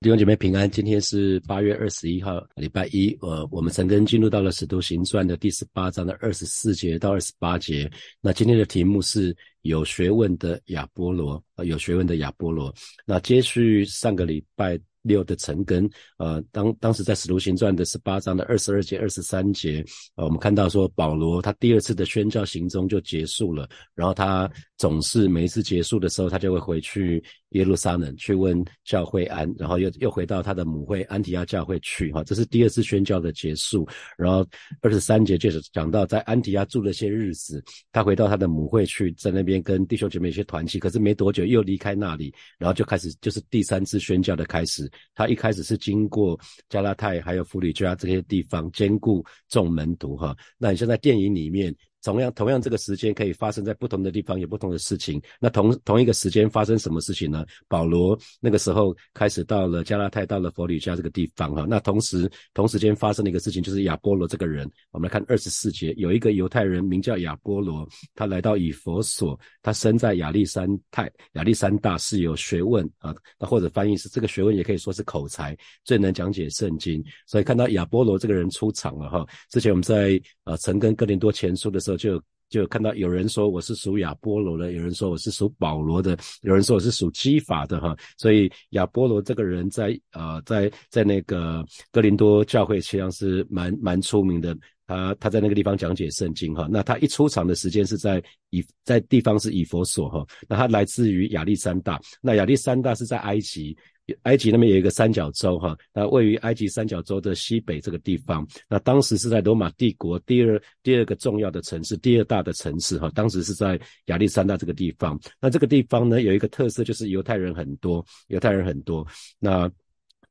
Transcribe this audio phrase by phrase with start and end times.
[0.00, 3.12] 弟兄姐妹平安，今天是八月二十一号，礼拜一。
[3.20, 7.90] 呃，我们陈根进入到了《使徒行传》的第十八章的二十四节到二十八节。
[8.20, 12.72] 那今天的题目是有学问的亚波罗，呃，有学问的亚波罗。
[13.04, 14.78] 那接续上个礼拜。
[15.02, 15.88] 六的陈根，
[16.18, 19.82] 呃，当当时在使徒行传的十八章的二十二节、二十三节，
[20.16, 33.86] 呃，我们看到说保罗他第二次的宣教行踪就结束了，然后他总是每一次结束的时候，他就会回去耶路撒冷去问教会安，然后又又回到他的母会安提亚教会去，哈，这是第二次宣教的结束。
[34.16, 34.46] 然后
[34.80, 44.88] 二十三节就是讲到在安提亚住了些日子，他回到他的母会去，在那边跟弟兄姐妹一些团契，可是没多久又离开那里，然后就开始就是第三次宣教的开始。
[45.12, 51.74] 他一开始是经过加拉太还有弗里加这些地方兼顾众门徒哈，那你像在电影里面。
[52.02, 55.20] 同样，同样这个时间可以发生在不同的地方，有不同的事情。
[55.40, 57.44] 那同同一个时间发生什么事情呢？
[57.66, 61.66] 保罗那个时候开始到了加拉太，到了佛里加这个地方哈。
[61.68, 64.70] 那同时同时间发生的一个事情就是亚波罗这个人。
[64.92, 73.12] 我们来看二十四节，有一个犹太人名叫亚波罗，他来到以佛所，他生在亚历山泰，亚历山大是有学问啊。
[73.40, 77.04] 那或者翻译是这个学问也可以说是口才，最能讲解圣经。
[77.26, 79.26] 所以看到亚波罗这个人出场了哈。
[79.50, 81.87] 之前我们在呃曾跟哥林多前书的时。
[81.96, 87.96] 就就看到有人说我是属亚波罗的，有人说我是属保罗的，有人说我是属基法的哈。
[88.16, 94.56] 所以亚波罗这个人在呃在在那个哥林多教会实际上是蛮蛮出名的。
[94.86, 96.66] 他他在那个地方讲解圣经哈。
[96.70, 100.26] 那他一出场的时间是在以在地方是以佛所哈。
[100.48, 103.76] 那他来自于亚历山大，那亚历山大是在埃及。
[104.22, 115.18] 埃及那边有一个三角洲，哈，那位于埃及三角洲的西北这个地方，那当时是在罗马帝国第二第二个重要的城市，第二大的城市，哈，当时是在亚历山大这个地方。
[115.40, 119.06] 那这个地方呢，有一个特色就是犹太人很多，犹太人很多。
[119.38, 119.70] 那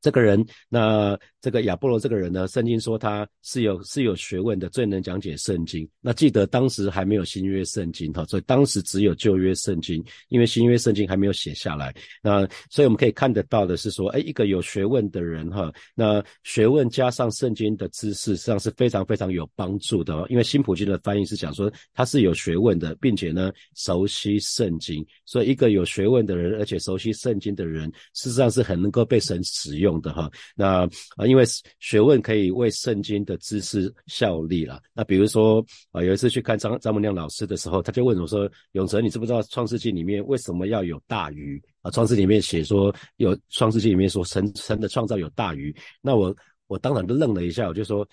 [0.00, 2.46] 这个人，那这个亚波罗这个人呢？
[2.48, 5.88] 圣经说他是有是有学问的，最能讲解圣经。
[6.00, 11.94] 那记得当时还没有新约圣经哈，所以当时只有旧约圣经，因为新约圣经还没有写下来。
[12.22, 20.24] 那所以我们可以看得到的是说，哎，一个有学问的人哈，那学问加上圣经的知识，实际上是非常非常有帮助的。
[20.28, 25.04] 因为新普京的翻译是讲说他是有学问的，并且呢熟悉圣经。
[25.24, 29.87] 所以一个有学问的人，而且熟悉圣经的人，事实上是很能够被神使用。
[29.88, 30.84] 用的哈，那
[31.16, 31.42] 啊，因为
[31.80, 34.82] 学问可以为圣经的知识效力了。
[34.92, 41.90] 那比如说啊，有一次去看张张文亮老师的时候，他就问我说：“永哲，你知不知道创世纪里面为什么要有大鱼啊？
[41.90, 48.06] 创世里面写说有创世纪里面说神神的创造有大鱼。”那我我当场就愣了一下，我就说。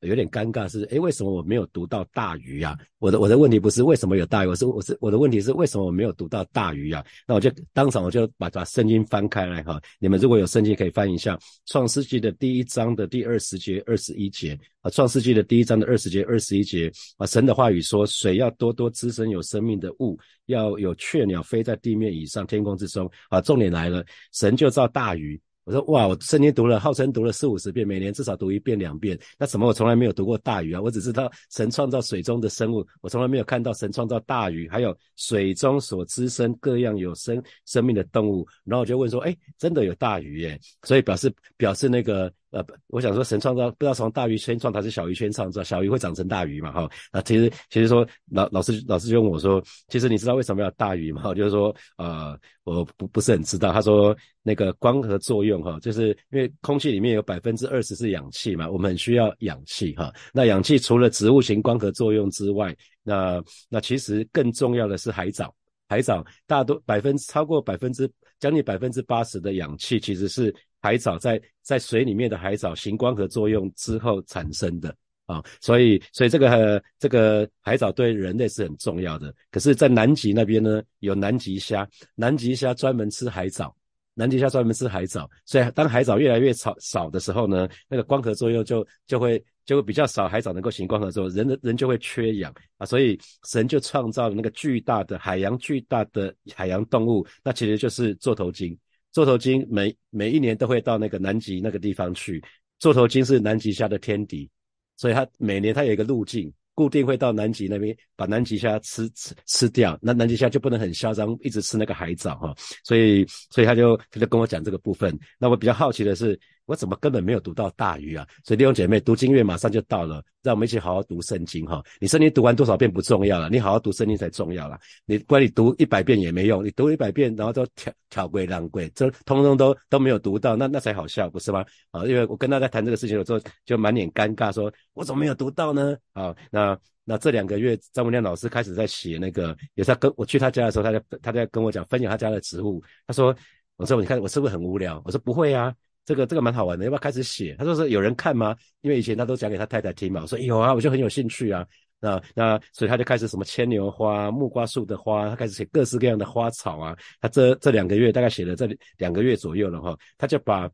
[0.00, 2.76] 有点尴尬是，诶，为什么我没有读到大鱼啊？
[2.98, 7.04] 我的我的问题不是为什么有大鱼，我是我是我的问题是为什么我没有读到大鱼啊？
[7.26, 23.40] 那我就当场我就把把圣经翻开来哈，你们如果有圣经可以翻一下《创世纪》的第一章的第二十节、二十一节啊，《创世纪》的第一章的二十节、二十一节啊，神的话语说，水要多多滋生有生命的物，要有雀鸟飞在地面以上、天空之中啊。
[23.40, 25.40] 重点来了，神就造大鱼。
[25.70, 29.16] 我说哇，我圣经读了，号称读了四五十遍，每年至少读一遍两遍。
[29.38, 38.44] 那什么，我从来没有读过大鱼啊，我只知道神创造水中的生物，我从来没有看到神创造大鱼，还有水中所滋生各样有生生命的动物。
[38.64, 40.58] 然后我就问说，哎，真的有大鱼耶？
[40.82, 42.32] 所以表示表示那个。
[42.50, 46.72] 呃，我想说，神创造不知道从大鱼先创，还是小鱼先创造，小鱼会长成大鱼嘛？
[46.72, 51.22] 哈，那其实其实说老老师老师就问我说，其实你知道为什么要大鱼吗？
[51.34, 53.72] 就是说，呃，我不不是很知道。
[53.72, 60.12] 他说那个光合作用哈，就是因为空气里面有百分之二十是氧气嘛，我们很需要氧气哈。
[60.32, 65.54] 那氧气除了植物型光合作用之外，那那其实更重要的是海藻，
[65.88, 68.10] 海藻大多百分超过百分之
[68.40, 70.52] 将近百分之八十的氧气其实是。
[70.80, 74.94] 海藻在在水里面的海藻行光合作用之后产生的
[75.26, 79.32] 啊，所以所以这个这个海藻对人类是很重要的。
[79.52, 83.72] 可是，在南极那边呢，有南极虾，南极虾专门吃海藻，
[84.14, 85.30] 南极虾专门吃海藻。
[85.44, 92.84] 所以，当海藻越来越少少的时候呢，那个光合作用就就会就会比较少，海藻能够行光合作用，人的人就会缺氧啊。
[92.84, 98.76] 所以，神就创造了那个巨大的海洋，巨大的海洋动物，那其实就是座头鲸。
[99.12, 102.42] 座头鲸每每一年都会到那个南极那个地方去。
[102.78, 104.48] 座头鲸是南极虾的天敌，
[104.96, 109.98] 所以它每年它有一个路径，固定会到南极那边把南极虾吃吃吃掉。
[110.00, 112.54] 那南极虾就不能很嚣张，一直吃那个海藻哈。
[112.84, 115.18] 所以所以他就他就跟我讲这个部分。
[115.38, 116.38] 那我比较好奇的是。
[116.70, 118.24] 我怎么根本没有读到大鱼啊？
[118.44, 121.82] 所以弟兄姐妹，读经月马上就到了，让我们一起好好读圣经哈。
[121.98, 124.78] 你圣经读完多少遍不重要了，你好好读圣经才重要了。
[125.04, 131.64] 你管你读一百遍也没用，你读一百遍然后都挑挑贵浪贵，这通通都都没有读到，那那才好笑不是吗？
[131.90, 135.96] 啊，因为我跟大家谈这个事情的时候，就满脸尴尬，说我怎么没有读到呢？
[136.12, 143.34] 啊，那那这两个月，张文亮老师开始在写那个，也是跟我去他家的时候，他在他在跟我讲分享他家的植物，他说，
[143.74, 145.02] 我说你看我是不是很无聊？
[145.04, 145.74] 我说不会啊。
[146.04, 147.54] 这个这个蛮好玩的，要不要开始写？
[147.58, 148.56] 他说是有人看吗？
[148.80, 150.22] 因为以前他都讲给他太太听嘛。
[150.22, 151.66] 我说有啊，我就很有兴趣啊。
[152.00, 156.96] 那那所以他就开始什么牵牛花、木瓜树的花，他开始写各式各样的花草啊。
[157.20, 158.66] 他这这两个月大概写了这
[158.96, 160.68] 两个月左右了哈，他就把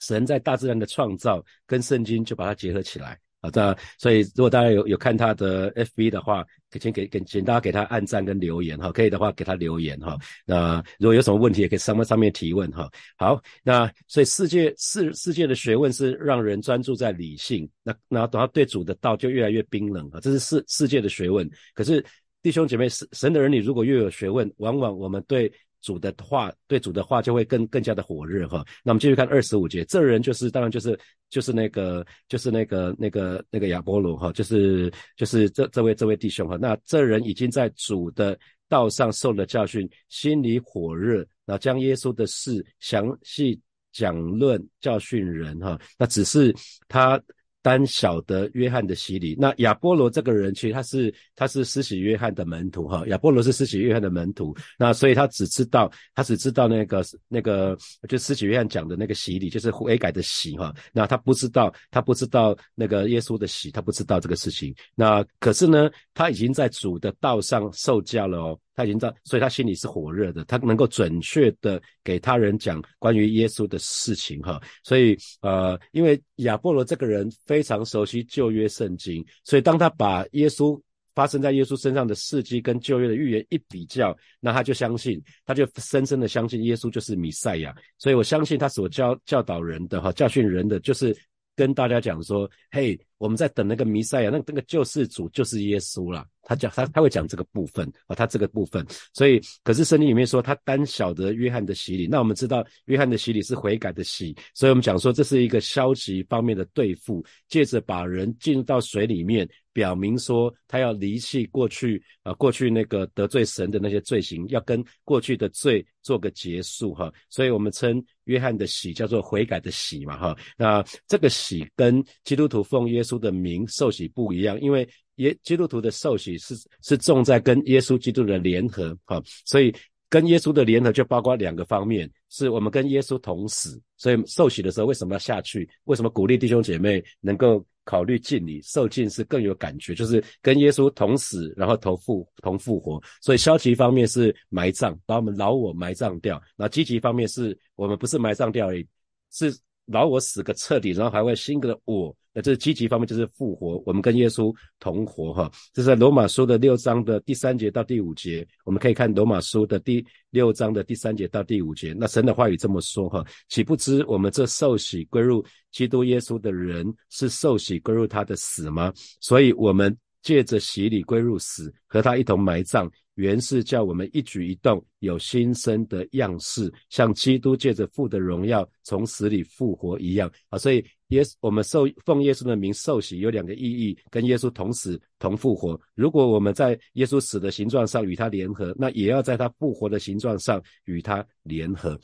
[0.00, 3.18] 神在大自然的创造跟圣经就把它结合起来。
[3.44, 6.42] 好的，所以如果大家有有看他的 FB 的话，
[6.80, 10.16] 请给给请大家给他按赞跟留言哈，可以的话给他留言哈。
[10.46, 12.90] 那如果有什么问题，也可以上上面提问哈。
[13.18, 21.46] 好，那所以世界世世界的学问是让人专注在理性，那那等到对主的道就越来越冰冷啊，这是世世界的学问。
[21.74, 22.02] 可是
[22.40, 25.52] 弟兄姐妹，神神的儿女如果越有学问，往往我们对。
[25.84, 28.64] 主的话，对主的话就会更更加的火热哈。
[28.82, 30.98] 那我们继续看二十五节，这人就是当然就是
[31.28, 36.56] 就是那个就是那个那个那个亚波罗哈，就是就是这这位这位弟兄哈。
[36.58, 43.60] 那这人已经在主的道上受了教训，心里火热，然后将耶稣的事详细
[43.92, 45.78] 讲论教训人哈。
[45.98, 46.54] 那只是
[46.88, 47.20] 他。
[47.64, 57.74] 单晓得约翰的洗礼，那亚波罗这个人其实他是他是施洗约翰的门徒哈，亚波罗是施洗约翰的门徒，那所以他只知道他只知道那个那个
[58.06, 68.60] 就施洗约翰讲的那个洗礼，就是悔改的洗哈，那他不知道他不知道那个耶稣的洗，他不知道这个事情，那可是呢，他已经在主的道上受教了哦。
[68.74, 74.60] 他已经知道，所以他心里是火热的，他能够准确的给他人讲关于耶稣的事情哈。
[74.82, 80.80] 所以呃，因为亚波罗这个人非常熟悉旧约圣经，所以当他把耶稣
[81.14, 87.72] 发生在耶稣身上的事迹跟旧约的预言一比较，那他就相信，他就深深的相信耶稣就是弥赛亚。
[87.98, 91.16] 所以我相信他所教教导人的哈，教训人的就是
[91.56, 96.26] 跟大家讲说，嘿，我们在等那个弥赛亚，那那个救世主就是耶稣了。
[96.46, 124.88] 他讲他他会讲这个部分啊，他这个部分，所以可是圣经里面说他单晓得约翰的洗礼，那我们知道约翰的洗礼是悔改的洗，所以我们讲说这是一个消极方面的对付，借着把人进入到水里面，表明说他要离弃过去啊过去那个得罪神的那些罪行，要跟过去的罪做个结束哈，所以我们称约翰的喜叫做悔改的喜嘛哈，那这个喜跟基督徒奉耶稣的名受洗不一样，因为。
[125.18, 129.72] 耶基督徒的受洗是是重在跟耶稣基督的联合，哈，所以
[130.08, 135.70] 跟耶稣的联合就包括两个方面，是我们跟耶稣同死，所以受洗的时候为什么要下去？
[135.84, 138.60] 为什么鼓励弟兄姐妹能够考虑敬礼？
[138.62, 143.02] 受敬是更有感觉，就是跟耶稣同死，然后同复同复活。
[143.20, 148.86] 所以消极方面是埋葬，把我们老我埋葬掉；那积极方面是我们不是埋葬掉而已，
[149.30, 152.16] 是老我死个彻底，然后还会新的我。
[152.34, 155.50] 那这是积极方面，就是复活，我们跟耶稣同活哈。
[155.72, 161.94] 这是在罗马书的六章的第三节到第五节，我们可以看罗马书的第六章的第三节到第五节。
[161.96, 168.92] 那神的话语这么说哈，岂不知我们这受洗归入基督耶稣的人，是受洗归入他的死吗？
[169.20, 172.90] 所以我们借着洗礼归入死，和他一同埋葬。
[173.14, 180.58] 原是叫我们一举一动有新生的样式，像基督借着父的荣耀从死里复活一样啊！
[180.58, 185.80] 所以耶稣我们受奉耶稣的名受洗有两个意义，跟耶稣同死同复活。
[185.94, 191.96] 如果我们在耶稣死的形状上与他联合，那也要在他复活的形状上与他联合。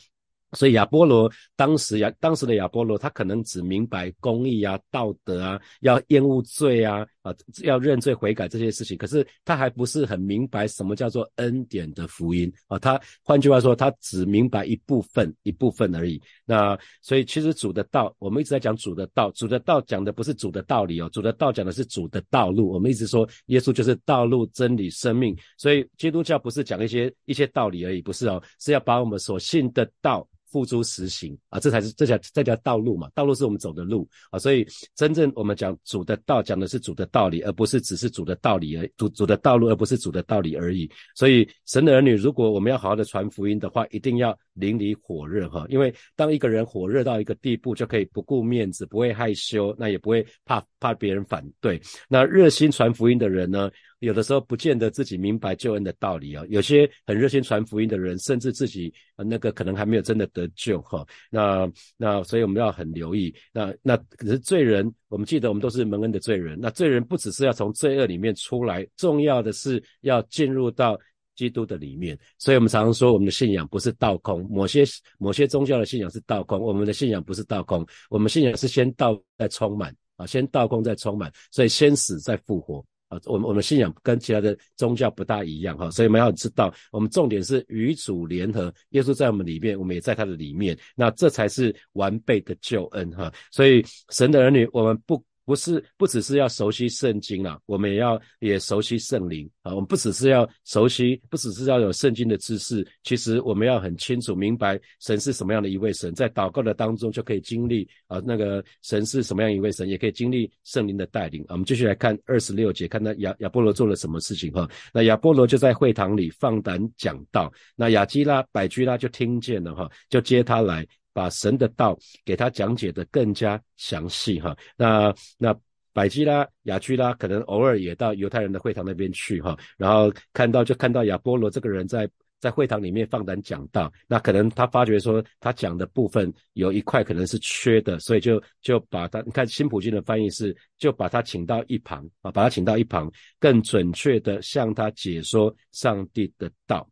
[0.53, 8.97] 所以亚波罗当时亚当时的亚波罗，他可能只明白公义啊、道德啊，要厌恶罪啊，啊，要认罪悔改这些事情。
[8.97, 12.79] 可是他还不是很明白什么叫做恩典的福音啊。
[12.79, 16.21] 他换句话说，他只明白一部分一部分而已。
[16.45, 22.73] 那所以其实主的道，我们一直在讲主的道，主的道讲的不是主的道理哦，主的道讲的是主的道路。
[22.73, 25.37] 我们一直说耶稣就是道路、真理、生命。
[25.59, 30.27] 所以基督教不是讲一些一些道理而已，不是哦，是要把我们所信的道。
[30.51, 33.09] 付诸实行啊，这才是这条这条道路嘛。
[33.15, 40.91] 道路是我们走的路啊，所以真正我们讲主的道，讲的是主的道理，而不是只是主的道理而主主的道路，而不是主的道理而已。
[41.15, 45.65] 所以神的儿女，如果我们要好好的传福音的话，一定要淋漓火热哈。
[45.69, 51.81] 因为当一个人火热到一个地步，就可以不顾面子，不会害羞，那也不会怕怕别人反对。
[52.09, 53.71] 那热心传福音的人呢？
[54.01, 56.45] 有的时候不见得自己明白救恩的道理啊。
[56.49, 61.07] 有些很热心传福音的人，甚至自己那个可能还没有真的得救哈。
[61.31, 63.35] 那那所以我们要很留意。
[63.53, 66.59] 那那可是罪人，我们记得我们都是蒙恩的罪人。
[66.61, 70.99] 那罪人不只是要从罪恶里面出来，重要的是要进入到。
[71.37, 74.47] 基督的里面，所以我们常常说，我们的信仰不是倒空。
[74.51, 74.85] 某些
[75.17, 83.21] 某些宗教的信仰是倒空，我们的信仰不是倒空，我们信仰是先倒再充满啊，先倒空再充满，所以先死再复活啊。
[83.27, 93.31] 我们我们信仰跟其他的宗教不大一样哈，所以我们要知道，我们重点是与主联合，耶稣在我们里面，我们也在他的里面，那这才是完备的救恩哈。
[93.53, 95.23] 所以神的儿女，我们不。
[95.51, 99.75] 不是不只是要熟悉圣经了，我们也要也熟悉圣灵啊。
[99.75, 111.45] 我们不只是要熟悉，不只是要有圣经的知识，其实我们要很清楚明白神是什么样的一位神，在祷告的当中就可以经历啊，那个神是什么样一位神，也可以经历圣灵的带领。
[111.49, 114.71] 我们继续来看二十六节，看到亚亚波罗做了什么事情哈？
[114.95, 120.87] 那亚波罗就在会堂里放胆讲道，那亚基拉、百居拉就听见了哈，就接他来。
[121.13, 125.55] 把神的道给他讲解的更加详细哈，那那
[125.93, 146.89] 百基拉、雅居拉可能偶尔也到犹太人的会堂那边去哈，然后看到就看到亚波罗这个人在在会堂里面放胆讲道，那可能他发觉说他讲的部分有一块可能是缺的，所以就就把他你看新普京的翻译是就把他请到一旁啊，把他请到一旁，更准确的向他解说上帝的道。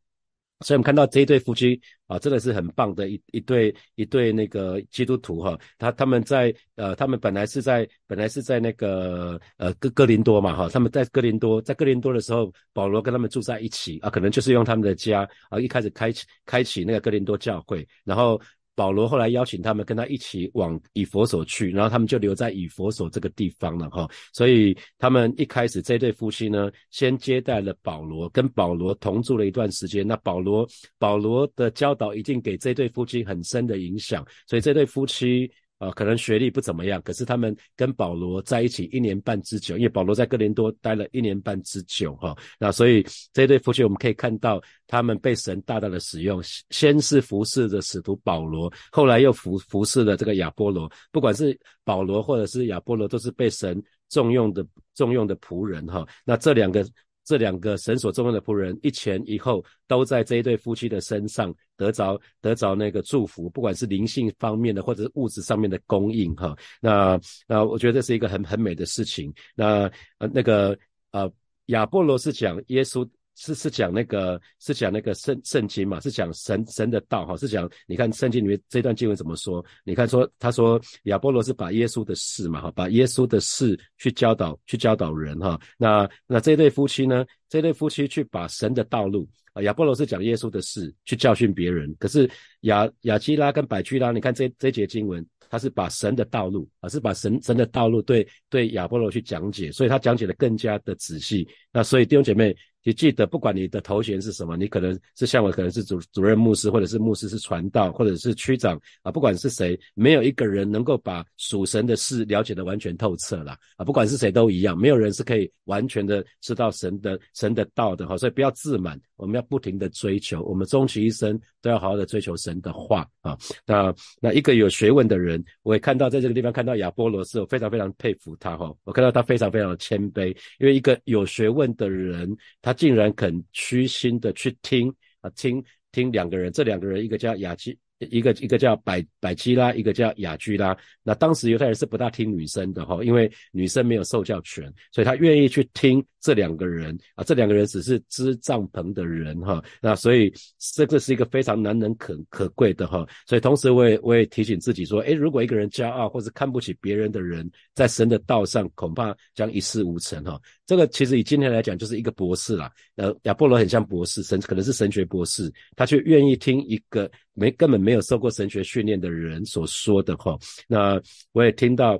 [0.60, 5.58] 所以我们看到这一对夫妻啊，真的是很棒的一一对一对那个基督徒哈。
[5.78, 10.68] 他他们在呃，他们本来是在本来是在那个呃哥哥林多嘛哈。
[10.68, 18.40] 他们在哥林多，在哥林多的时候，保罗跟他们住在一起啊，可能就是用他们的家啊，一开始开启开启那个哥林多教会，然后。
[18.78, 24.08] 保罗后来邀请他们跟他一起往以佛所去，然后他们就留在以佛所这个地方了哈。
[24.32, 30.06] 所以他们一开始这对夫妻呢，先接待了保罗，跟保罗同住了一段时间。
[30.06, 30.64] 那保罗
[30.96, 35.50] 保罗的教导一定给这对夫妻很深的影响，所以这对夫妻。
[35.78, 56.84] 啊，可能学历不怎么样，可是他们跟保罗在一起一年半之久，因为保罗在哥林多待了一年半之久，哈，那所以这对夫妻我们可以看到，他们被神大大的使用，先是服侍的使徒保罗，后来又服服侍了这个亚波罗，不管是保罗或者是亚波罗，都是被神重用的重用的仆人，哈，那这两个。
[57.28, 66.56] 这两个神所重用的仆人，一前一后，都在这一对夫妻的身上得着得着那个祝福，不管是灵性方面的，或者是物质上面的供应，哈。
[66.80, 69.30] 那那我觉得这是一个很很美的事情。
[69.54, 69.82] 那
[70.16, 70.74] 呃那个
[71.10, 71.30] 呃
[71.66, 73.06] 亚波罗是讲耶稣。
[73.40, 79.64] 是是讲那个是讲那个圣圣经嘛，是讲神神的道哈，是讲你看圣经里面这段经文怎么说？
[79.84, 85.58] 你看说他说亚波罗是把耶稣的事嘛哈，把耶稣的事去教导去教导人哈。
[85.78, 87.24] 那那这对夫妻呢？
[87.48, 92.30] 这对夫妻去把神的道路啊，亚波罗是讲耶稣的事去教训别人，可是
[92.62, 101.48] 亚亚基拉跟百基拉，你看这这节经文，他是把神的道路啊，是把神神的道路对对亚波罗去讲解，所以他讲解的更加的仔细。
[101.72, 102.54] 那所以弟兄姐妹。
[102.84, 123.36] 你记得，不管你的头衔是什么，你可能是像我，可能是主主任牧师，或者是牧师是传道，或者是区长啊，不管是谁，没有一个人能够把属神的事了解的完全透彻了啊，不管是谁都一样，没有人是可以完全的知道神的神的道的哈，所以不要自满，我们要不停的追求，我们终其一生都要好好的追求神的话啊。
[123.66, 130.28] 那那一个有学问的人，我也看到在这个地方看到亚波罗斯我非常非常佩服他哈，我看到他非常非常的谦卑，
[130.58, 132.74] 因为一个有学问的人，他。
[132.78, 134.88] 竟然肯虚心的去听
[135.20, 137.76] 啊，听听两个人，这两个人一个叫雅基。
[137.98, 140.76] 一个一个叫百百基拉，一个叫雅居拉。
[141.02, 147.24] 那当时犹太人是不大听女生的哈，因为女生没有受教权，所以他愿意去听这两个人啊。
[147.24, 149.62] 这两个人只是支帐篷的人哈。
[149.80, 150.32] 那所以
[150.74, 153.06] 这个是一个非常难能可可贵的哈。
[153.26, 160.40] 所以同时我也我也提醒自己说，诶，如果一个人骄傲或者看不起别人的人，在神的道上恐怕将一事无成哈。
[160.68, 162.70] 这个其实以今天来讲就是一个博士啦。
[162.96, 167.10] 呃，亚波罗很像博士，神可能是神学博士，他却愿意听一个。
[167.32, 171.00] 没根本没有受过神学训练的人所说的哈，那
[171.32, 171.98] 我也听到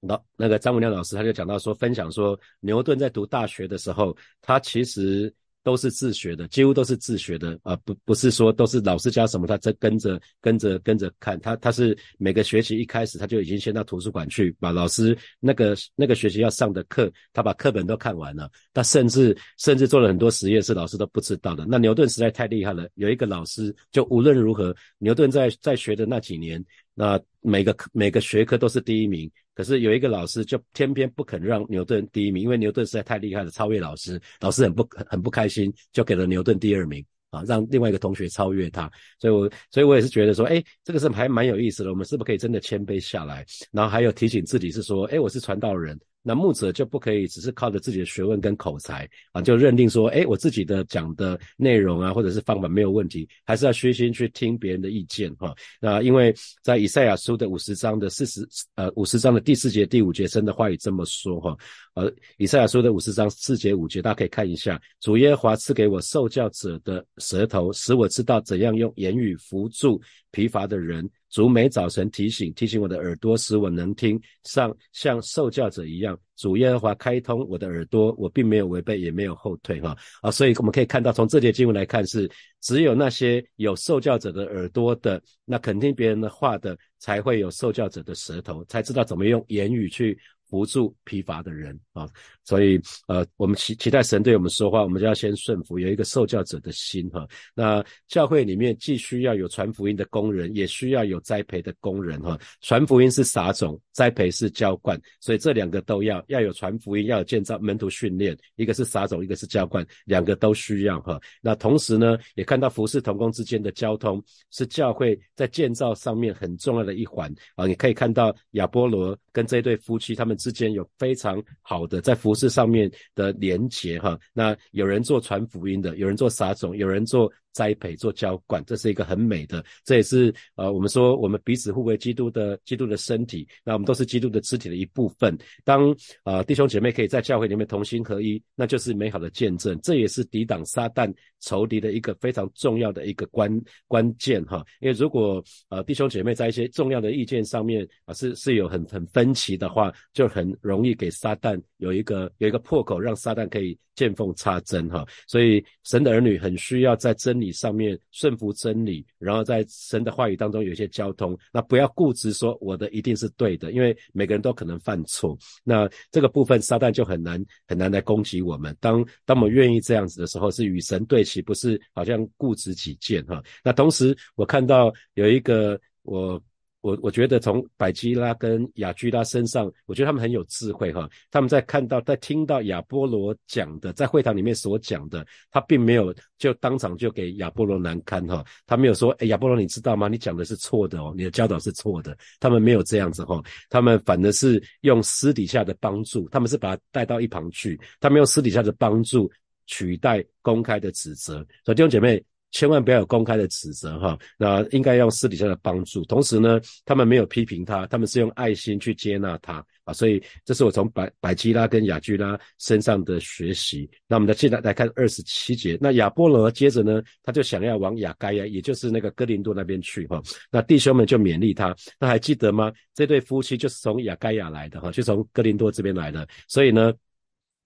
[0.00, 5.34] 老那个张文亮老师他就讲到说分享说牛顿在读大学的时候，他其实。
[5.66, 21.66] 都是自学的，几乎都是自学的啊，不不是说都是老师教什么，他在跟着跟着跟着看，他他是每个学期一开始他就已经先到图书馆去把老师那个那个学期要上的课，他把课本都看完了，他甚至甚至做了很多实验是老师都不知道的。
[21.68, 29.28] 那牛顿实在太厉害了，有一个老师就无论如何，牛顿在在学的那几年，那每个每个学科都是第一名。
[29.56, 38.90] 可是有一个老师就偏偏不肯让牛顿第一名，因为牛顿实在太厉害了，超越老师，老师很不很不开心，就给了牛顿第二名啊，让另外一个同学超越他。
[39.18, 41.90] 所以，我所以我也是觉得说，哎，这个是还蛮有意思的。
[41.90, 43.44] 我们是不是可以真的谦卑下来？
[43.72, 45.98] 然后还有提醒自己是说，哎，我是传道人。
[46.28, 55.54] 那牧者就不可以只是靠着自己的学问跟口才啊，就认定说，哎，我自己的讲的内容啊，或者是方法没有问题，还是要虚心去听别人的意见哈。
[55.80, 61.56] 那因为在以赛亚书的五十章的四十呃五十章的第四节第五节，神的话语这么说哈。
[61.94, 64.80] 呃，以赛亚书的五十章四节五节，大家可以看一下。
[65.00, 70.00] 主耶华赐给我受教者的舌头，使我知道怎样用言语扶助
[70.32, 71.08] 疲乏的人。
[71.36, 76.18] 主每早晨提醒提醒我的耳朵，使我能听，像像受教者一样。
[76.34, 80.30] 主耶和华开通我的耳朵，我并没有违背，也没有后退，哈啊！
[80.30, 82.26] 所以我们可以看到，从这节经文来看，是
[82.62, 90.18] 只有那些有受教者的耳朵的，那肯定别人的话的，才会有受教者的舌头，才知道怎么用言语去。
[90.48, 92.08] 扶助疲乏的人啊，
[92.44, 97.26] 所以呃，我们期期待神对我们说话，我们就要先顺服，有一个受教者的心哈。
[97.52, 102.38] 那教会里面既需要有传福音的工人，也需要有栽培的工人哈。
[102.60, 111.20] 传福音是撒种，栽培是浇灌，所以这两个都要要有传福音，要有建造门徒训练，一个是撒种，一个是浇灌，两个都需要哈。
[111.42, 114.22] 那同时呢，也看到服侍同工之间的交通
[114.52, 117.66] 是教会在建造上面很重要的一环啊。
[117.66, 120.35] 你可以看到亚波罗跟这对夫妻他们。
[120.36, 127.32] 之间有非常好的在服饰上面的连结哈，那有人做传福音的，有人做撒种，有人做。
[127.56, 135.34] 栽培做浇灌，这是一个很美的，这也是呃，我们说我们彼此互为基督的基督的身体，那我们都是基督的肢体的一部分。
[135.64, 139.80] 当呃弟兄姐妹可以在教会里面同心合一，那就是美好的见证。
[139.82, 141.10] 这也是抵挡撒旦
[141.40, 143.50] 仇敌的一个非常重要的一个关
[143.86, 144.62] 关键哈。
[144.80, 155.06] 因为如果呃弟兄姐妹在一些重要的意见上面啊是是有很很分歧的话，就很容易给撒旦有一个有一个破口，让撒旦可以见缝插针哈。
[155.26, 157.45] 所以神的儿女很需要在真理。
[157.52, 165.36] 上面顺服真理，然后在神的话语当中有一些交通，那不要固执说我的一定是对的，因为每个人都可能犯错。
[165.64, 168.76] 那这个部分撒旦就很难很难来攻击我们。
[168.80, 173.42] 当当我们愿意这样子的时候，是与神对齐，不是好像固执己见哈。
[173.64, 176.42] 那同时我看到有一个我。
[176.86, 181.10] 我我觉得从百基拉跟雅居拉身上，我觉得他们很有智慧哈。
[181.32, 188.44] 他们在看到、在听到亚波罗讲的，在会堂里面所讲的，他并没有就当场就给亚波罗难堪哈。
[188.66, 190.06] 他没有说，哎，亚波罗，你知道吗？
[190.06, 192.16] 你讲的是错的哦，你的教导是错的。
[192.38, 199.28] 他们没有这样子哈，他们反而是用私底下的帮助，他们是把他带到一旁去，他们用私底下的帮助
[199.66, 201.44] 取代公开的指责。
[201.64, 202.22] 所以弟兄姐妹。
[202.56, 206.02] 千万不要有公开的指责哈，那应该用私底下的帮助。
[206.06, 209.92] 同时呢，他们没有批评他，他们是用爱心去接纳他啊。
[209.92, 213.86] 所以这是我从百百基拉跟雅居拉身上的学习。
[214.08, 215.76] 那我们再接着来看二十七节。
[215.78, 220.22] 那亚波罗接着呢，他就想要往雅盖亚，也就是那个哥林多那边去哈。
[220.50, 221.76] 那弟兄们就勉励他。
[222.00, 222.72] 那还记得吗？
[222.94, 226.26] 这对夫妻就是从雅盖亚来的哈，就从哥林多这边来的。
[226.48, 226.90] 所以呢。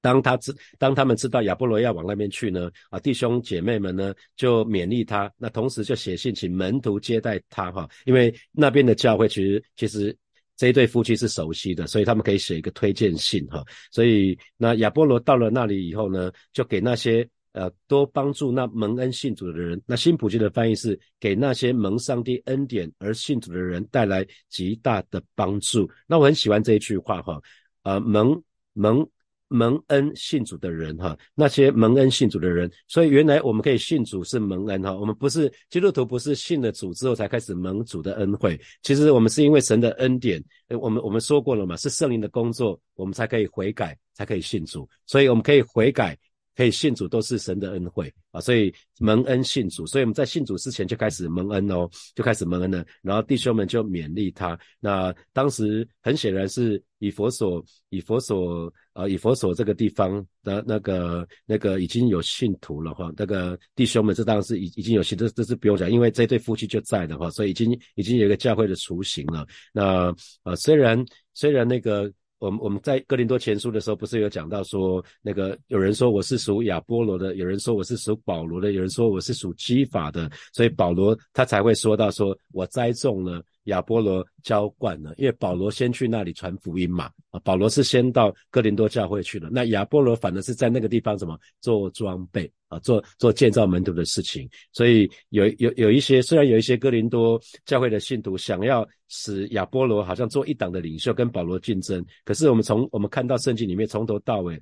[0.03, 10.17] 当他知，当他们知道亚波罗要往那边去呢，啊，弟兄姐妹们呢就勉励他，那同时就写信请门徒接待他哈，因为那边的教会其实其实
[10.57, 13.63] 这一对夫妻是熟悉的，所以他们可以写一个推荐信哈。
[13.91, 25.91] 所以那亚波罗到了那里以后呢，就给那些呃多帮助那蒙恩信主的人，那新普京的翻译是给那些蒙上帝恩典而信主的人带来极大的帮助。
[26.07, 27.39] 那我很喜欢这一句话哈，
[27.83, 29.07] 呃蒙蒙。
[29.53, 46.17] 蒙恩信主的人哈，那些蒙恩信主的人，所以原来我们可以信主是蒙恩哈，我们不是基督徒，不是信了主之后才开始蒙主的恩惠，其实我们是因为神的恩典，我们我们说过了嘛，是圣灵的工作，我们才可以悔改，才可以信主，所以我们可以悔改。
[46.57, 52.85] 可以信主都是神的恩惠啊，所以蒙恩信主，所以我们在信主之前就开始蒙恩哦，就开始蒙恩了。
[53.01, 54.59] 然后弟兄们就勉励他。
[54.79, 63.13] 那当时很显然是以佛所、以佛所、呃，以佛所这个地方的那个、那个已经有信徒了哈。
[63.17, 69.47] 那个弟兄们这当然是已已经有信，这这是不用讲，因为这对夫妻就在的话，所以已经已经有一个教会的雏形了。
[69.73, 72.13] 那呃，虽然虽然那个。
[72.41, 83.45] 我们我们在哥林多前书的时候，不是有讲到说，那个有人说我是属亚波罗的，有人说我是属保罗的，有人说我是属基法的，所以保罗他才会说到说，我栽种了。
[83.71, 85.13] 亚波罗浇灌呢？
[85.17, 94.49] 因为保罗先去那里传福音嘛，啊，保罗是先到哥林多教会去了，那亚波罗反而是在那个地方怎么做装备啊，做做建造门徒的事情。
[94.73, 104.61] 所以有有有一些，虽然有一些哥林多教会的信徒想要使亚波罗好像做一党的领袖，跟保罗竞争，可是我们从我们看到圣经里面从头到尾。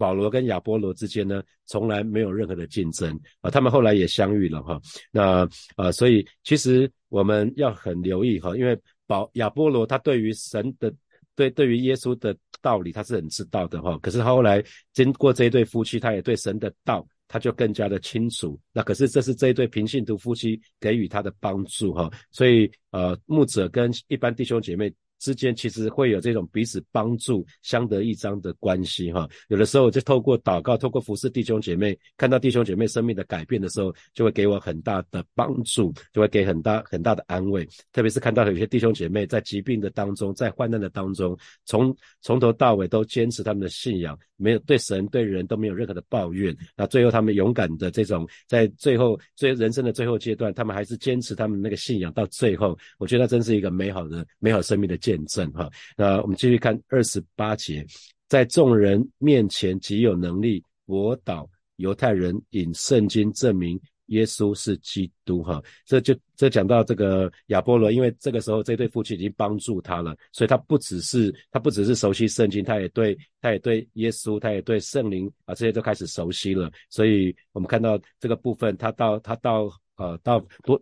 [0.00, 4.80] 保罗跟亚波罗之间呢，从来没有任何的竞争啊，他们后来也相遇了哈。
[5.10, 5.44] 那
[5.74, 10.92] 啊，所以其实我们要很留意哈，因为保亚波罗他对于神的
[11.34, 13.98] 对对于耶稣的道理他是很知道的哈。
[14.02, 18.58] 可是后来经过这一对夫妻，他也对神的道他就更加的清楚。
[18.72, 22.10] 那可是这是这一对平信徒夫妻给予他的帮助哈。
[22.30, 24.92] 所以呃，牧者跟一般弟兄姐妹。
[25.18, 29.28] 之间其实会有这种彼此帮助、相得益彰的关系哈。
[29.48, 37.66] 有的时候就透过祷告、透过服侍弟兄姐妹，看到弟兄姐妹生命的改变的时候，就会给我很大的帮助，就会给很大很大的安慰。
[37.92, 46.56] 特别是看到有些弟兄姐妹在疾病的当中、在患难的当中，从从头到尾都坚持他们的信仰，没有对神对人都没有任何的抱怨。
[46.76, 52.78] 那最后他们勇敢的这种，在最后最人生的最后阶段，他们还是坚持他们那个信仰到最后。
[52.98, 54.96] 我觉得真是一个美好的、美好生命的。
[55.08, 57.82] 见证哈，那我们继续看二十八节，
[58.28, 65.62] 在众人面前极有能力驳倒犹太人，引圣经证明耶稣是基督哈。
[65.86, 76.70] 这就这讲到这个亚波罗，因为这个时候这对夫妻已经帮助他了，所以他不只是他不只是熟悉圣经，他也对他也对耶稣，他也对圣灵啊这些都开始熟悉了。
[76.90, 80.78] 所以我们看到这个部分，他到他到呃到多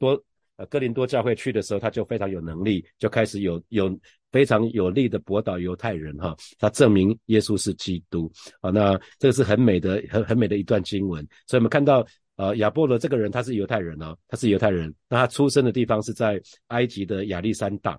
[0.00, 0.20] 多。
[0.58, 3.96] 呃，哥林多教会去的时候，他就非常有能力，就开始有有
[4.32, 8.70] 非常有力的驳倒犹太人哈，他证明耶稣是基督啊。
[8.70, 11.26] 那这个是很美的、很很美的一段经文。
[11.46, 12.04] 所以我们看到，
[12.36, 17.98] 呃，亚波罗这个人他是犹太人哦，他是犹太人，那他出生的地方是在埃及的亚历山大。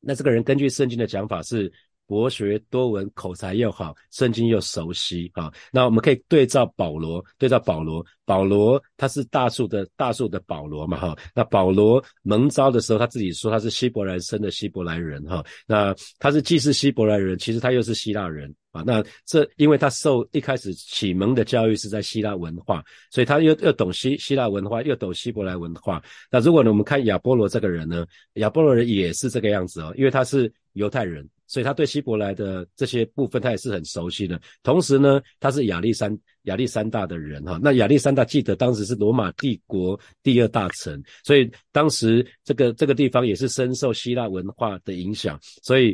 [0.00, 1.70] 那这个人根据圣经的讲法是。
[2.10, 5.48] 博学多闻，口才又好，圣经又熟悉啊。
[5.70, 11.16] 那我们可以对照保罗，对照保罗，保罗他是大数的大数的保罗嘛哈。
[11.32, 15.44] 那保罗蒙召的时候，他自己说他是希伯来生的希伯来人哈。
[15.68, 18.82] 那他是既是希伯来人，其实他又是希腊人啊。
[18.84, 26.02] 那这因为他受一开始启蒙的教育是在希腊文化，所以他又又懂希希腊文化，又懂希伯来文化。
[26.28, 31.24] 那如果呢，我们看亚波罗这个人呢，亚波罗人也是这个样子哦，因为他是犹太人。
[31.50, 34.40] 所以他对希伯来的这些部分，他也是很熟悉的。
[34.62, 37.58] 同时呢，他是亚历山亚历山大的人哈。
[37.60, 45.36] 那亚历山大记得当时是罗马帝国第二大城，所以当时这个这个地方也是深受希腊文化的影响。
[45.62, 45.92] 所以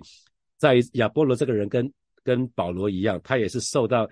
[0.59, 1.91] 在亚波罗这个人跟
[2.23, 4.07] 跟保罗一样，他也是受到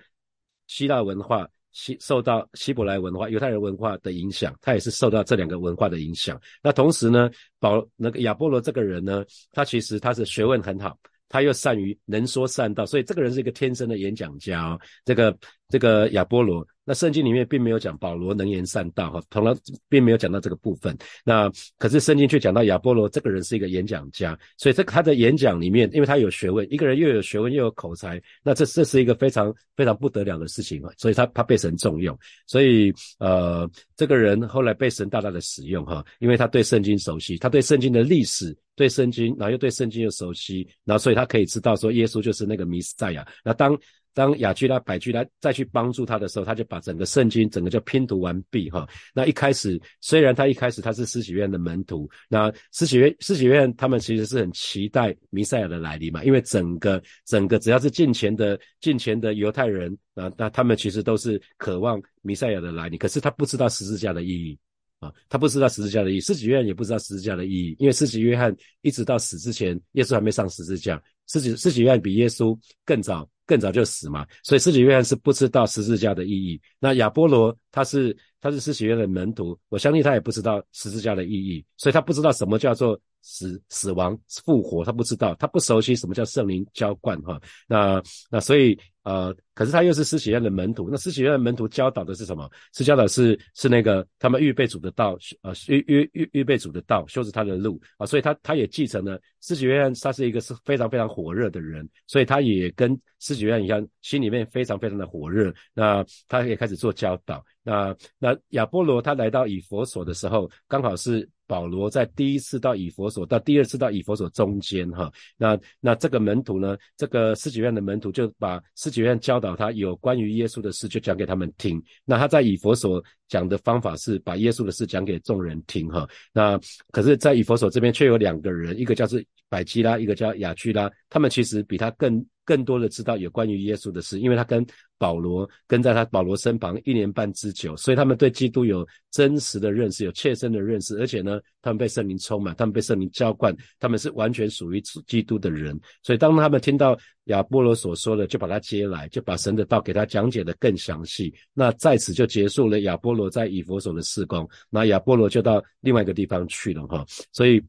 [0.65, 1.47] 希腊文化。
[1.77, 6.39] 希受到希伯来文化、犹太人文化的影响，他也是受到这两个文化的影响。
[6.63, 7.29] 那同时呢，
[7.59, 10.97] 保那个亚波罗这个人呢，他其实他是学问很好。
[11.27, 14.77] 他又善于能说善道，所以这个人是一个天生的演讲家。
[15.03, 15.37] 这个
[15.69, 19.51] 这个亚波罗，那圣经里面并没有讲保罗能言善道哈，从来
[19.89, 20.95] 并没有讲到这个部分。
[21.23, 30.91] 那可是圣经却讲到亚波罗这个人是一个演讲家，所以这他的演讲里面，因为他有学问，一个人又有学问又有口才，那这这是一个非常非常不得了的事情啊。
[30.97, 38.55] 所以他他被神重用，所以呃，这个人后来被神大大的使用哈，因为他对圣经熟悉，他对圣经的历史。
[38.77, 43.25] 对圣经，然后又对圣经又熟悉，然后所以他可以知道说耶稣就是那个弥赛亚。
[43.41, 43.73] 那当
[44.15, 48.87] 当雅居拉、百居拉再去帮助他的时候，他就把整个圣经整个就拼读完毕哈。
[49.13, 64.57] 那一开始虽然他一开始他是施洗约的门徒，那施洗约施洗约他们其实是很期待弥赛亚的来临嘛，因为整个整个只要是近前的近前的犹太人啊，那他们其实都是渴望弥赛亚的来临，可是他不知道十字架的意义。
[64.99, 76.59] 啊，他不知道十字架的意义，四己约翰也不知道十字架的意义，因为四己约翰一直到死之前，耶稣还没上十字架，四己四己约翰比耶稣更早更早就死嘛，所以四己约翰是不知道十字架的意义。
[76.79, 87.41] 那亚波罗他是他是四己约翰的门徒，我相信他也不知道十字架的意义，所以他不知道什么叫做死死亡复活，他不知道，他不熟悉什么叫圣灵浇灌哈。
[87.67, 88.79] 那那所以。
[89.05, 92.49] 呃，可是他又是施洗约的门徒，那施洗约的门徒教导的是什么？
[92.73, 107.45] 是教导是是那个他们预备主的道，呃，预预预预备主的道，修直他的路啊，所以他他也继承了施洗约他是一个是非常非常火热的人，所以他也跟施洗约一样，心里面非常非常的火热，那他也开始做教导。
[107.61, 115.11] 那那亚波罗他来到以佛所的时候，刚好是保罗在第一次到以佛所到第二次到以佛所中间哈。
[115.37, 121.81] 那那这个门徒呢，这个司祭院的门徒就把司祭院教导他有关于耶稣的事，就讲给他们听。
[122.03, 126.07] 那他在以佛所讲的方法是把耶稣的事讲给众人听哈。
[126.33, 126.59] 那
[126.91, 132.25] 可是，在以佛所这边却有两个人，一个叫是百基拉，一个叫雅居拉，他们其实比他更。
[132.47, 134.63] 更多的知道有关于耶稣的事，因为他跟
[134.99, 145.75] 保罗跟在他保罗身旁一年半之久，所以他们对基督有真实的认识，有切身的认识，而且呢，他们被圣灵充满，他们被圣灵浇灌，他们是完全属于基督的人。
[146.03, 151.33] 所以当他们听到亚波罗所说的，就把他接来，就把神的道给他讲解的更详细。
[151.55, 154.47] 那在此就结束了亚波罗在以佛所的事工。
[154.69, 157.03] 那亚波罗就到另外一个地方去了哈。
[157.31, 157.59] 所以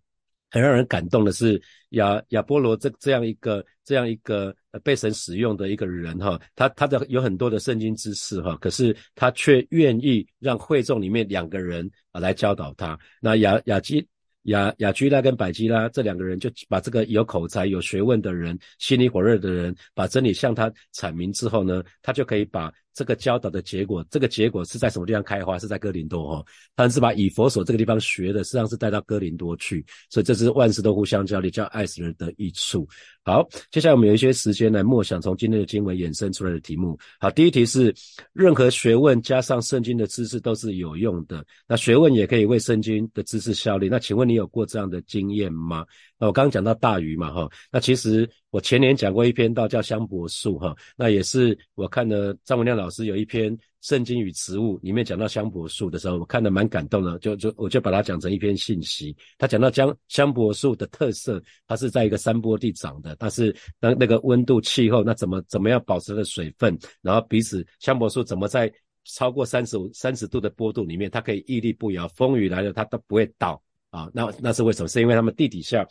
[0.57, 4.55] 很让人感动的是亚亚波罗这这样一个这样一个。
[4.85, 12.99] 被神使用的一个人哈，他他的有很多的圣经知识哈，可是他却愿意让会众里面两个人啊来教导他。
[13.23, 14.07] 那雅雅基
[14.43, 22.71] 雅雅居拉跟百基拉这两个人就把这个有口才、有学问的人、心里火热的人，把真理向他阐明之后呢，他就可以把。
[22.97, 25.59] 这个教导的结果，这个结果是在什么地方开花？
[25.59, 32.89] 是在哥林多哈，他是把以佛所这个地方学的，实际上是带到哥林多去，所以这是万事都互相交流，叫爱死人的益处。
[33.23, 36.99] 好，接下来我们有一些时间来默想从今天的经文衍生出来的题目。
[37.21, 37.95] 好，第一题是
[38.33, 43.91] 任何学问加上圣经的知识都是有用的，那学问也可以为圣经的知识效力。
[43.91, 45.85] 那请问你有过这样的经验吗？
[46.19, 59.15] 那我刚刚讲到大鱼嘛，哈，那其实我前年讲过一篇道叫香柏树，哈，那也是我看了张文亮老师有一篇《圣经与植物》里面讲到香柏树的时候，我看的蛮感动的，就就我就把它讲成一篇信息。
[59.37, 68.73] 他讲到将香柏树的特色，它是在一个山坡地长的，但是那那个温度气候，那怎么怎么样保持的水分，然后彼此香柏树怎么在
[69.05, 73.63] 超过三十五三十度的坡度里面，它可以屹立不摇，风雨来了它都不会倒。
[73.97, 74.89] 啊，那那是为什么？
[74.89, 75.87] 是因为他们地底下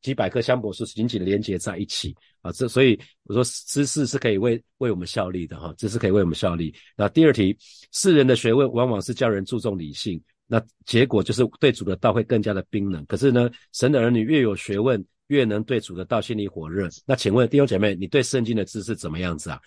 [0.00, 6.74] 几百棵香柏树紧紧连接在一起啊，这所以我说知识是可以为为我们效力的哈，知识可以为我们效力。
[6.96, 7.54] 那第二题，
[7.92, 13.04] 世人的学问往往是叫人注重理性，那结果就是对主的道会更加的冰冷。
[13.06, 16.88] 可是呢，神的儿女越有学问，越能对主的道心里火热。
[17.06, 19.60] 那请问弟兄姐妹，你对圣经的知识怎么样子啊？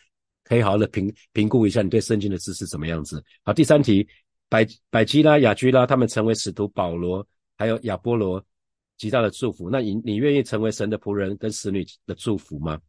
[0.43, 3.23] 可以好好的评评估一下你对圣经的知识怎么样子。
[3.43, 4.07] 好，第三题，
[4.49, 7.27] 百百基拉、雅居拉他们成为使徒保罗。
[7.57, 8.43] 还有亚波罗
[8.97, 12.79] 极大的祝福，那你你愿意成为神的仆人跟使女的祝福吗？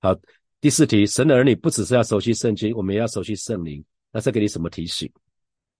[0.00, 0.14] 好，
[0.60, 3.84] 第四题，神的儿女不只是要熟悉圣经，我们也要熟悉圣灵。
[4.12, 5.10] 那这给你什么提醒？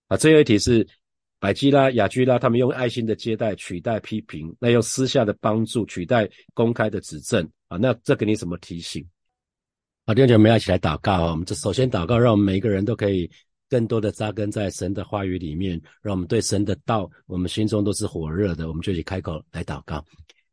[0.08, 0.86] 啊，最后一题是
[1.38, 9.06] 百基拉、雅居拉他们用爱心的接待取代批评，那用私下的帮助取代公开的指正啊，那这给你什么提醒？
[10.06, 11.30] 好，弟兄姐妹，一起来祷告啊！
[11.30, 13.30] 我们这首先祷告，让我们每一个人都可以。
[13.74, 18.68] 更多的扎根在神的话语里面，让我们对神的道，我们心中都是火热的。
[18.68, 19.96] 我们就去开口来祷告，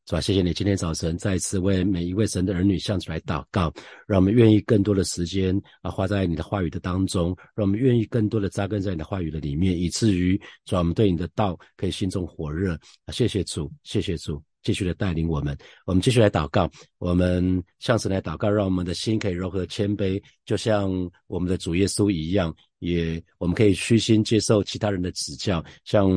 [0.07, 0.19] 是吧？
[0.19, 3.71] 谢谢你今天早晨再次为每一位神的儿女向主来祷告，
[4.07, 12.73] 让我们愿意更多的时间啊花在你的话语的当中，让我们愿意更多的扎根在你的话语的里面，以至于主我们对你的道可以心中火热
[13.05, 13.13] 啊！
[13.13, 14.41] 谢谢主，谢谢主。
[14.63, 15.57] 继续的带领我们，
[15.87, 20.91] 我们继续来祷告，我们向神来祷告，让我们的心可以柔和谦卑，就像
[21.25, 26.09] 我们的主耶稣一样，也我们可以虚心接受其他人的指教，像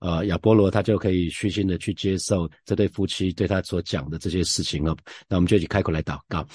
[0.00, 4.96] 呃亚波罗他就可以虚心的去接受这对夫妻对他所讲的这些事情哦。
[5.28, 6.46] 那我们就一起开口来祷告。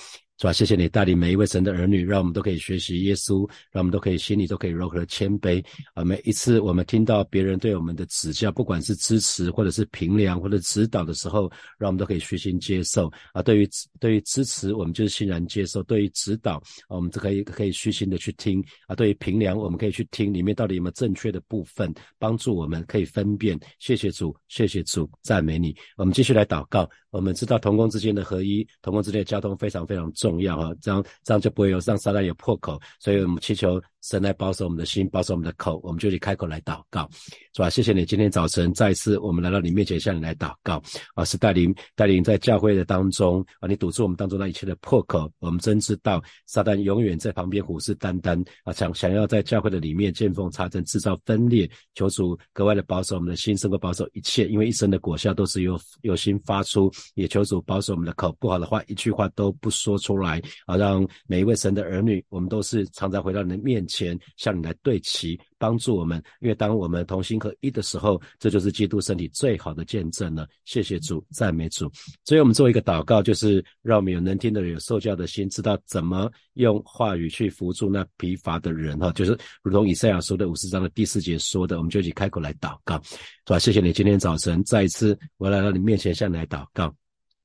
[0.41, 0.51] 是吧？
[0.51, 6.03] 谢谢你带领每一位神的儿女，让我们都可以学习耶稣，让我们都可以心里都可以柔和谦卑啊！
[6.03, 13.41] 每一次我们听到别人对我们的指教，不管是支持或者是评量或者指导的时候，让我们都可以虚心接受啊！
[13.43, 18.95] 对于对于支持，我们就是欣然接受；对于指导，我们就可以可以虚心的去听啊！
[18.95, 23.59] 对于评量，我们可以去听里面到底有没有正确的部分，帮助我们可以分辨。
[23.77, 25.75] 谢谢主，谢谢主，赞美你！
[25.97, 26.89] 我们继续来祷告。
[27.11, 33.81] 我们知道同工之间的合一，同工之间的交通非常非常重要啊，这样这样就不会有让沙袋有破口，所以我们气球。
[34.01, 37.07] 神来保守我们的心，保守我们的口，我们就去开口来祷告，
[37.53, 37.69] 是吧？
[37.69, 40.81] 谢谢你，今天早晨再次我们来到你面前向你来祷告
[41.13, 45.31] 啊，是带领带领在教会的当中啊，你堵住我们当中那一切的破口。
[45.37, 51.69] 我们真知道撒旦永远在旁边虎视眈眈啊，想想要在教会的里面见缝插针，制造分裂。
[51.93, 56.91] 求主格外的保守我们的心，胜过保守一切，因为一生的果效都是由由心发出。
[57.13, 63.85] 也求主保守我们的口，不好的话一句话都不说出来啊，让每一位神的儿女，我们都是常常回到你的面。
[63.90, 70.47] 前前向你来对齐，帮助我们，因为当我们同心合一的时候，这就是基督身体最好的见证了。
[70.65, 71.91] 谢谢主，赞美主。
[72.23, 78.97] 所以，我们做一个祷告，就是让我们有能听的人，有受教的心，知道怎么用话语去扶助那疲乏的人。
[78.97, 83.59] 哈，就是如同以赛亚书的五十章的第四节说的，我们就一起开口来祷告，是吧？
[83.59, 87.00] 谢谢你今天早晨再一次我来到你面前向你来祷告。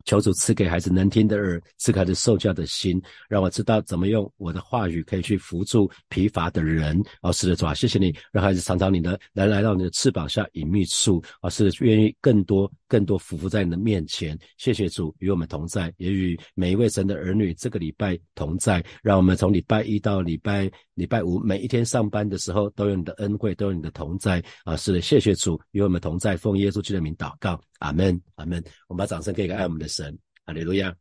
[0.07, 6.99] 求主赐给孩子能听的耳，赐给孩子受教的心，让我知道怎么用我的话语可以去扶助疲乏的人。
[7.21, 11.23] 哦，是的，主啊，谢谢你，让孩子常常你的来来到你的翅膀下隐秘处。
[11.40, 14.38] 啊，是的，愿意更多更多俯伏在你的面前。
[14.57, 18.83] 谢谢主与我们同在，也与每一位神的儿女这个礼拜同在。
[19.03, 24.42] 让我们从礼拜一到礼拜礼拜五每一天上班的时候都有你的恩惠，都有你的同在。
[24.64, 28.62] 啊，是的，谢谢主与我们同在，奉耶稣基督的名祷告，阿门，阿门。
[28.88, 29.87] 我们把掌声给给爱我们的。
[29.88, 30.94] 神，哈利路亚。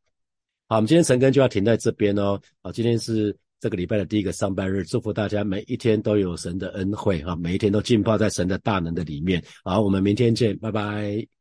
[0.68, 2.40] 好，我们今天晨更就要停在这边哦。
[2.62, 9.44] 好，今天是这个礼拜的第一个上班日，祝福大家每一天都有神的恩惠哈，每一天都浸泡在神的大能的里面。
[9.64, 11.35] 好，我们明天见，拜拜。